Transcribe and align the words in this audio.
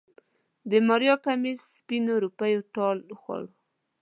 د 0.69 0.71
ماريا 0.87 1.15
کميس 1.25 1.59
سپينو 1.75 2.13
روپيو 2.25 2.59
ټال 2.75 2.97
خوړ. 3.19 3.41